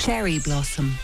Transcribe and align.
Cherry 0.00 0.38
blossom. 0.38 0.94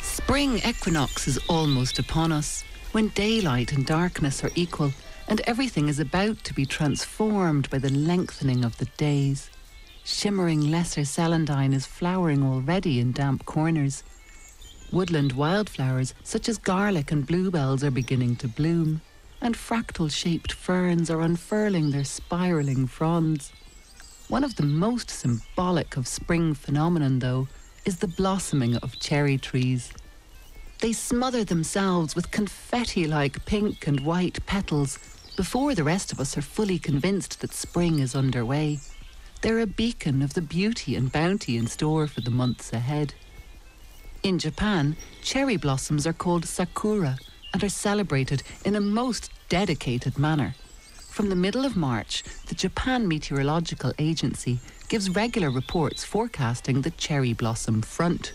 Spring 0.00 0.56
equinox 0.66 1.28
is 1.28 1.38
almost 1.50 1.98
upon 1.98 2.32
us, 2.32 2.64
when 2.92 3.08
daylight 3.08 3.72
and 3.72 3.84
darkness 3.84 4.42
are 4.42 4.50
equal, 4.54 4.90
and 5.28 5.42
everything 5.42 5.90
is 5.90 6.00
about 6.00 6.42
to 6.44 6.54
be 6.54 6.64
transformed 6.64 7.68
by 7.68 7.76
the 7.76 7.90
lengthening 7.92 8.64
of 8.64 8.78
the 8.78 8.86
days. 8.96 9.50
Shimmering 10.02 10.70
lesser 10.70 11.02
celandine 11.02 11.74
is 11.74 11.84
flowering 11.84 12.42
already 12.42 13.00
in 13.00 13.12
damp 13.12 13.44
corners. 13.44 14.02
Woodland 14.90 15.32
wildflowers, 15.32 16.14
such 16.22 16.48
as 16.48 16.56
garlic 16.56 17.12
and 17.12 17.26
bluebells, 17.26 17.84
are 17.84 17.90
beginning 17.90 18.36
to 18.36 18.48
bloom, 18.48 19.02
and 19.42 19.54
fractal 19.54 20.10
shaped 20.10 20.52
ferns 20.52 21.10
are 21.10 21.20
unfurling 21.20 21.90
their 21.90 22.04
spiralling 22.04 22.86
fronds. 22.86 23.52
One 24.28 24.42
of 24.42 24.56
the 24.56 24.62
most 24.62 25.10
symbolic 25.10 25.98
of 25.98 26.08
spring 26.08 26.54
phenomenon, 26.54 27.18
though, 27.18 27.46
is 27.84 27.98
the 27.98 28.08
blossoming 28.08 28.76
of 28.76 28.98
cherry 28.98 29.38
trees. 29.38 29.92
They 30.80 30.92
smother 30.92 31.44
themselves 31.44 32.14
with 32.16 32.30
confetti 32.30 33.06
like 33.06 33.44
pink 33.46 33.86
and 33.86 34.00
white 34.00 34.44
petals 34.46 34.98
before 35.36 35.74
the 35.74 35.84
rest 35.84 36.12
of 36.12 36.20
us 36.20 36.36
are 36.36 36.42
fully 36.42 36.78
convinced 36.78 37.40
that 37.40 37.52
spring 37.52 37.98
is 37.98 38.14
underway. 38.14 38.78
They're 39.42 39.60
a 39.60 39.66
beacon 39.66 40.22
of 40.22 40.34
the 40.34 40.42
beauty 40.42 40.96
and 40.96 41.12
bounty 41.12 41.56
in 41.56 41.66
store 41.66 42.06
for 42.06 42.20
the 42.20 42.30
months 42.30 42.72
ahead. 42.72 43.14
In 44.22 44.38
Japan, 44.38 44.96
cherry 45.22 45.56
blossoms 45.56 46.06
are 46.06 46.12
called 46.14 46.46
sakura 46.46 47.18
and 47.52 47.62
are 47.62 47.68
celebrated 47.68 48.42
in 48.64 48.74
a 48.74 48.80
most 48.80 49.30
dedicated 49.48 50.18
manner. 50.18 50.54
From 51.10 51.28
the 51.28 51.36
middle 51.36 51.64
of 51.64 51.76
March, 51.76 52.24
the 52.46 52.54
Japan 52.54 53.06
Meteorological 53.06 53.92
Agency 53.98 54.60
gives 54.88 55.10
regular 55.10 55.50
reports 55.50 56.04
forecasting 56.04 56.82
the 56.82 56.90
cherry 56.92 57.32
blossom 57.32 57.82
front. 57.82 58.32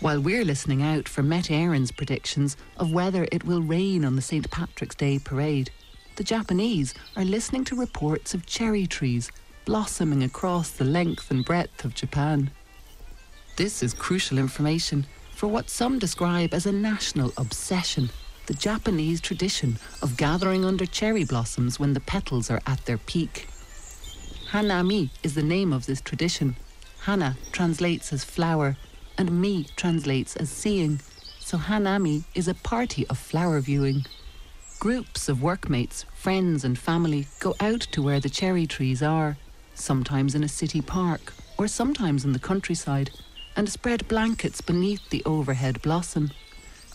While 0.00 0.20
we're 0.20 0.44
listening 0.44 0.82
out 0.82 1.08
for 1.08 1.22
Met 1.22 1.46
Éireann's 1.46 1.90
predictions 1.90 2.56
of 2.76 2.92
whether 2.92 3.26
it 3.32 3.44
will 3.44 3.62
rain 3.62 4.04
on 4.04 4.16
the 4.16 4.22
St. 4.22 4.50
Patrick's 4.50 4.94
Day 4.94 5.18
parade, 5.18 5.70
the 6.16 6.24
Japanese 6.24 6.94
are 7.16 7.24
listening 7.24 7.64
to 7.64 7.76
reports 7.76 8.34
of 8.34 8.46
cherry 8.46 8.86
trees 8.86 9.30
blossoming 9.64 10.22
across 10.22 10.70
the 10.70 10.84
length 10.84 11.30
and 11.30 11.44
breadth 11.44 11.84
of 11.84 11.94
Japan. 11.94 12.50
This 13.56 13.82
is 13.82 13.92
crucial 13.92 14.38
information 14.38 15.06
for 15.32 15.48
what 15.48 15.68
some 15.70 15.98
describe 15.98 16.54
as 16.54 16.66
a 16.66 16.72
national 16.72 17.32
obsession 17.36 18.10
the 18.46 18.54
Japanese 18.54 19.20
tradition 19.20 19.78
of 20.00 20.16
gathering 20.16 20.64
under 20.64 20.86
cherry 20.86 21.22
blossoms 21.22 21.78
when 21.78 21.92
the 21.92 22.00
petals 22.00 22.50
are 22.50 22.62
at 22.66 22.82
their 22.86 22.96
peak. 22.96 23.46
Hanami 24.52 25.10
is 25.22 25.34
the 25.34 25.42
name 25.42 25.74
of 25.74 25.84
this 25.84 26.00
tradition. 26.00 26.56
Hana 27.00 27.36
translates 27.52 28.14
as 28.14 28.24
flower, 28.24 28.78
and 29.18 29.42
mi 29.42 29.66
translates 29.76 30.36
as 30.36 30.48
seeing, 30.48 31.00
so 31.38 31.58
Hanami 31.58 32.24
is 32.34 32.48
a 32.48 32.54
party 32.54 33.06
of 33.08 33.18
flower 33.18 33.60
viewing. 33.60 34.06
Groups 34.80 35.28
of 35.28 35.42
workmates, 35.42 36.06
friends, 36.14 36.64
and 36.64 36.78
family 36.78 37.26
go 37.40 37.56
out 37.60 37.82
to 37.92 38.00
where 38.00 38.20
the 38.20 38.30
cherry 38.30 38.66
trees 38.66 39.02
are, 39.02 39.36
sometimes 39.74 40.34
in 40.34 40.42
a 40.42 40.48
city 40.48 40.80
park, 40.80 41.34
or 41.58 41.68
sometimes 41.68 42.24
in 42.24 42.32
the 42.32 42.38
countryside, 42.38 43.10
and 43.54 43.68
spread 43.68 44.08
blankets 44.08 44.62
beneath 44.62 45.10
the 45.10 45.22
overhead 45.26 45.82
blossom. 45.82 46.30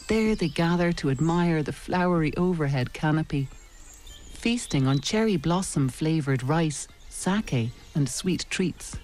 There 0.07 0.33
they 0.33 0.49
gather 0.49 0.91
to 0.93 1.11
admire 1.11 1.61
the 1.61 1.71
flowery 1.71 2.35
overhead 2.35 2.93
canopy, 2.93 3.47
feasting 4.33 4.88
on 4.88 5.01
cherry 5.01 5.38
blossom 5.38 5.88
flavoured 5.88 6.41
rice 6.41 6.88
sake, 7.23 7.71
and 7.95 8.09
sweet 8.09 8.45
treats. 8.49 8.97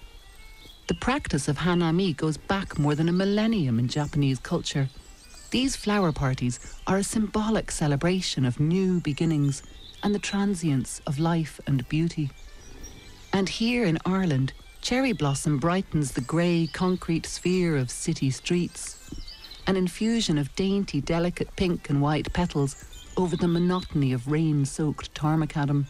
The 0.88 0.94
practice 0.94 1.48
of 1.48 1.56
hanami 1.56 2.14
goes 2.14 2.36
back 2.36 2.78
more 2.78 2.94
than 2.94 3.08
a 3.08 3.12
millennium 3.12 3.78
in 3.78 3.88
Japanese 3.88 4.38
culture. 4.38 4.88
These 5.50 5.74
flower 5.74 6.12
parties 6.12 6.60
are 6.86 6.98
a 6.98 7.02
symbolic 7.14 7.70
celebration 7.70 8.44
of 8.44 8.60
new 8.60 9.00
beginnings 9.00 9.62
and 10.02 10.14
the 10.14 10.18
transience 10.18 11.00
of 11.06 11.18
life 11.18 11.60
and 11.66 11.88
beauty. 11.88 12.30
And 13.32 13.48
here 13.48 13.84
in 13.86 13.98
Ireland, 14.04 14.52
cherry 14.82 15.12
blossom 15.12 15.58
brightens 15.58 16.12
the 16.12 16.20
grey 16.20 16.68
concrete 16.72 17.24
sphere 17.24 17.76
of 17.76 17.90
city 17.90 18.30
streets. 18.30 18.98
An 19.66 19.76
infusion 19.76 20.36
of 20.36 20.54
dainty, 20.56 21.00
delicate 21.00 21.56
pink 21.56 21.88
and 21.88 22.02
white 22.02 22.30
petals 22.34 22.84
over 23.16 23.36
the 23.36 23.48
monotony 23.48 24.12
of 24.12 24.28
rain 24.28 24.66
soaked 24.66 25.14
tarmacadam. 25.14 25.86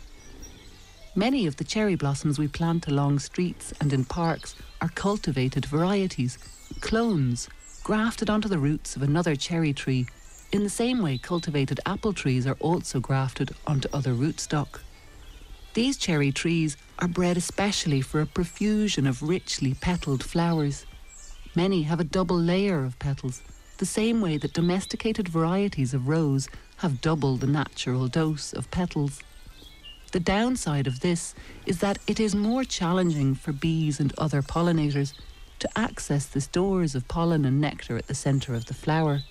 Many 1.20 1.46
of 1.46 1.56
the 1.56 1.64
cherry 1.64 1.96
blossoms 1.96 2.38
we 2.38 2.48
plant 2.48 2.88
along 2.88 3.18
streets 3.18 3.74
and 3.78 3.92
in 3.92 4.06
parks 4.06 4.54
are 4.80 4.88
cultivated 4.88 5.66
varieties, 5.66 6.38
clones, 6.80 7.46
grafted 7.84 8.30
onto 8.30 8.48
the 8.48 8.58
roots 8.58 8.96
of 8.96 9.02
another 9.02 9.36
cherry 9.36 9.74
tree, 9.74 10.06
in 10.50 10.62
the 10.62 10.70
same 10.70 11.02
way 11.02 11.18
cultivated 11.18 11.78
apple 11.84 12.14
trees 12.14 12.46
are 12.46 12.56
also 12.58 13.00
grafted 13.00 13.54
onto 13.66 13.86
other 13.92 14.14
rootstock. 14.14 14.80
These 15.74 15.98
cherry 15.98 16.32
trees 16.32 16.78
are 17.00 17.06
bred 17.06 17.36
especially 17.36 18.00
for 18.00 18.22
a 18.22 18.26
profusion 18.38 19.06
of 19.06 19.22
richly 19.22 19.74
petaled 19.74 20.24
flowers. 20.24 20.86
Many 21.54 21.82
have 21.82 22.00
a 22.00 22.12
double 22.18 22.38
layer 22.38 22.82
of 22.82 22.98
petals, 22.98 23.42
the 23.76 23.84
same 23.84 24.22
way 24.22 24.38
that 24.38 24.54
domesticated 24.54 25.28
varieties 25.28 25.92
of 25.92 26.08
rose 26.08 26.48
have 26.78 27.02
double 27.02 27.36
the 27.36 27.46
natural 27.46 28.08
dose 28.08 28.54
of 28.54 28.70
petals. 28.70 29.20
The 30.12 30.18
downside 30.18 30.88
of 30.88 31.00
this 31.00 31.36
is 31.66 31.78
that 31.78 31.98
it 32.08 32.18
is 32.18 32.34
more 32.34 32.64
challenging 32.64 33.36
for 33.36 33.52
bees 33.52 34.00
and 34.00 34.12
other 34.18 34.42
pollinators 34.42 35.12
to 35.60 35.78
access 35.78 36.26
the 36.26 36.40
stores 36.40 36.96
of 36.96 37.06
pollen 37.06 37.44
and 37.44 37.60
nectar 37.60 37.96
at 37.96 38.08
the 38.08 38.14
centre 38.14 38.54
of 38.54 38.66
the 38.66 38.74
flower, 38.74 39.22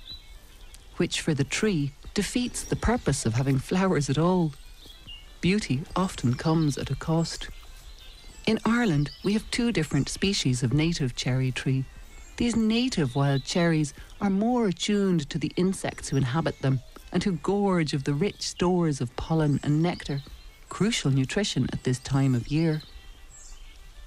which 0.96 1.20
for 1.20 1.34
the 1.34 1.44
tree 1.44 1.92
defeats 2.14 2.64
the 2.64 2.78
purpose 2.78 3.26
of 3.26 3.34
having 3.34 3.60
flowers 3.60 4.10
at 4.10 4.18
all. 4.18 4.54
Beauty 5.42 5.82
often 5.98 6.36
comes 6.36 6.78
at 6.78 6.90
a 6.90 6.96
cost. 6.96 7.50
In 8.48 8.58
Ireland, 8.64 9.12
we 9.22 9.34
have 9.34 9.52
two 9.52 9.74
different 9.74 10.08
species 10.08 10.64
of 10.64 10.72
native 10.72 11.14
cherry 11.14 11.52
tree. 11.52 11.84
These 12.38 12.56
native 12.56 13.18
wild 13.18 13.44
cherries 13.44 13.94
are 14.22 14.30
more 14.30 14.68
attuned 14.68 15.30
to 15.30 15.38
the 15.38 15.52
insects 15.58 16.08
who 16.08 16.16
inhabit 16.16 16.62
them 16.62 16.80
and 17.12 17.22
who 17.22 17.34
gorge 17.34 17.94
of 17.94 18.06
the 18.06 18.14
rich 18.14 18.44
stores 18.44 19.02
of 19.02 19.14
pollen 19.18 19.60
and 19.62 19.84
nectar 19.84 20.22
crucial 20.69 21.12
nutrition 21.12 21.68
at 21.74 21.84
this 21.84 22.00
time 22.00 22.34
of 22.34 22.47
year. 22.47 22.81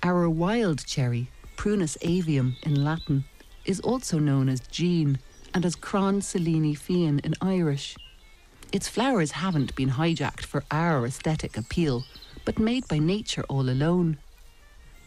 Our 0.02 0.28
wild 0.30 0.86
cherry, 0.86 1.28
Prunus 1.56 1.98
avium 1.98 2.56
in 2.62 2.82
Latin, 2.82 3.24
is 3.64 3.80
also 3.80 4.18
known 4.18 4.48
as 4.48 4.60
gean 4.68 5.18
and 5.54 5.66
as 5.66 5.76
crann 5.76 6.20
silíní 6.20 6.78
fiáin 6.78 7.20
in 7.24 7.34
Irish. 7.40 7.96
Its 8.72 8.88
flowers 8.88 9.32
haven't 9.32 9.76
been 9.76 9.90
hijacked 9.90 10.46
for 10.46 10.64
our 10.70 11.04
aesthetic 11.04 11.56
appeal, 11.58 12.04
but 12.44 12.58
made 12.58 12.88
by 12.88 12.98
nature 12.98 13.44
all 13.48 13.68
alone. 13.68 14.16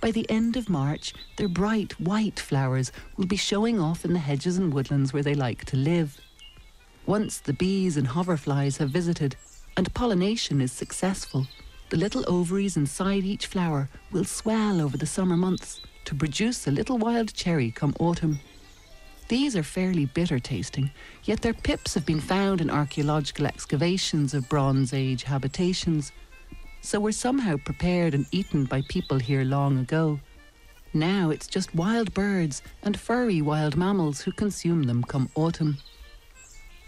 By 0.01 0.11
the 0.11 0.29
end 0.29 0.55
of 0.55 0.69
March, 0.69 1.13
their 1.37 1.47
bright 1.47 1.99
white 1.99 2.39
flowers 2.39 2.91
will 3.17 3.25
be 3.25 3.35
showing 3.37 3.79
off 3.79 4.05
in 4.05 4.13
the 4.13 4.19
hedges 4.19 4.57
and 4.57 4.72
woodlands 4.73 5.13
where 5.13 5.23
they 5.23 5.33
like 5.33 5.66
to 5.66 5.77
live. 5.77 6.19
Once 7.07 7.39
the 7.39 7.53
bees 7.53 7.97
and 7.97 8.07
hoverflies 8.07 8.77
have 8.77 8.91
visited, 8.91 9.35
and 9.78 9.94
pollination 9.94 10.62
is 10.62 10.72
successful, 10.72 11.47
the 11.90 11.97
little 11.97 12.24
ovaries 12.28 12.78
inside 12.78 13.24
each 13.24 13.47
flower 13.47 13.90
will 14.12 14.25
swell 14.25 14.81
over 14.81 14.97
the 14.97 15.06
summer 15.06 15.38
months 15.38 15.81
to 16.06 16.16
produce 16.16 16.68
a 16.68 16.72
little 16.72 16.97
wild 16.97 17.34
cherry 17.34 17.72
come 17.72 17.96
autumn. 18.00 18.40
These 19.28 19.56
are 19.56 19.64
fairly 19.64 20.06
bitter 20.06 20.40
tasting, 20.40 20.91
yet 21.24 21.41
their 21.41 21.53
pips 21.53 21.94
have 21.96 22.06
been 22.06 22.19
found 22.19 22.62
in 22.62 22.69
archaeological 22.69 23.47
excavations 23.47 24.34
of 24.34 24.47
Bronze 24.50 24.94
Age 24.94 25.24
habitations, 25.24 26.12
so 26.81 27.00
were 27.00 27.12
somehow 27.12 27.58
prepared 27.58 28.14
and 28.14 28.28
eaten 28.31 28.66
by 28.66 28.84
people 28.88 29.18
here 29.18 29.44
long 29.44 29.80
ago. 29.80 30.19
Now 30.94 31.32
it's 31.32 31.47
just 31.47 31.76
wild 31.76 32.14
birds 32.14 32.61
and 32.84 32.99
furry 32.99 33.41
wild 33.41 33.76
mammals 33.76 34.22
who 34.22 34.32
consume 34.32 34.84
them 34.84 35.03
come 35.03 35.29
autumn. 35.35 35.79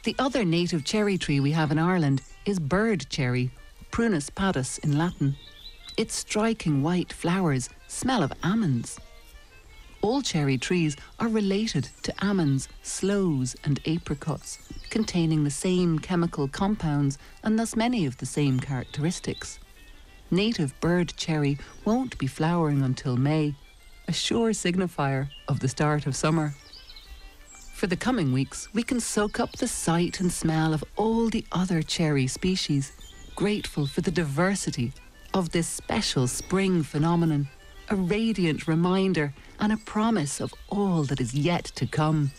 The 0.04 0.16
other 0.20 0.46
native 0.46 0.86
cherry 0.86 1.18
tree 1.18 1.40
we 1.40 1.52
have 1.52 1.72
in 1.72 1.80
Ireland 1.80 2.22
is 2.48 2.60
bird 2.60 3.06
cherry, 3.10 3.52
Prunus 3.92 4.30
padus 4.30 4.80
in 4.80 4.98
Latin. 4.98 5.36
Its 5.98 6.16
striking 6.16 6.82
white 6.82 7.12
flowers 7.12 7.70
smell 7.90 8.24
of 8.24 8.32
almonds. 8.42 8.98
All 10.02 10.22
cherry 10.22 10.58
trees 10.58 10.96
are 11.20 11.28
related 11.28 11.90
to 12.04 12.14
almonds, 12.26 12.70
sloes, 12.84 13.54
and 13.66 13.82
apricots, 13.86 14.60
containing 14.90 15.44
the 15.44 15.50
same 15.50 16.00
chemical 16.00 16.48
compounds 16.48 17.18
and 17.44 17.60
thus 17.60 17.76
many 17.76 18.06
of 18.06 18.16
the 18.16 18.26
same 18.26 18.62
characteristics. 18.62 19.60
Native 20.32 20.74
bird 20.80 21.14
cherry 21.18 21.58
won't 21.84 22.18
be 22.18 22.28
flowering 22.28 22.82
until 22.82 23.18
May, 23.18 23.56
a 24.08 24.14
sure 24.14 24.52
signifier 24.52 25.28
of 25.50 25.60
the 25.60 25.68
start 25.68 26.08
of 26.08 26.16
summer. 26.16 26.54
For 27.78 27.86
the 27.86 27.96
coming 27.96 28.34
weeks, 28.34 28.68
we 28.74 28.82
can 28.82 29.00
soak 29.00 29.40
up 29.40 29.52
the 29.52 29.68
sight 29.68 30.20
and 30.20 30.32
smell 30.32 30.74
of 30.74 30.84
all 30.96 31.30
the 31.30 31.46
other 31.52 31.84
cherry 31.84 32.26
species, 32.26 32.92
grateful 33.36 33.86
for 33.86 34.02
the 34.02 34.10
diversity 34.10 34.94
of 35.36 35.52
this 35.52 35.68
special 35.68 36.26
spring 36.26 36.82
phenomenon, 36.82 37.48
a 37.90 37.96
radiant 37.96 38.68
reminder 38.68 39.32
and 39.60 39.72
a 39.72 39.78
promise 39.78 40.42
of 40.42 40.56
all 40.70 41.04
that 41.04 41.22
is 41.22 41.36
yet 41.36 41.66
to 41.76 41.86
come. 41.86 42.32